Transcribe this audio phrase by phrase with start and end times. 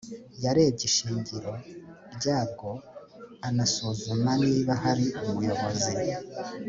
[0.43, 1.51] yarebye ishingiro
[2.15, 2.69] ryabwo
[3.47, 5.91] anasuzuma niba hari umuyobozi